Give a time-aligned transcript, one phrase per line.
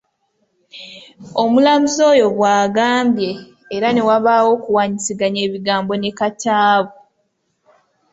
[1.43, 3.31] Omulamuzi Ayo bw’agambye
[3.75, 6.93] era ne wabaawo okuwaanyisiganya ebigambo ne Kataabu.